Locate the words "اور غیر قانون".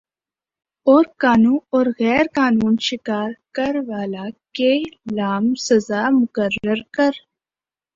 1.69-2.75